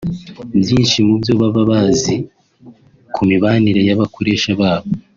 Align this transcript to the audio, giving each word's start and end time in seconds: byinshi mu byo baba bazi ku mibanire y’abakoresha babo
byinshi 0.61 0.97
mu 1.07 1.15
byo 1.21 1.33
baba 1.39 1.61
bazi 1.69 2.15
ku 3.13 3.21
mibanire 3.29 3.81
y’abakoresha 3.89 4.49
babo 4.59 4.87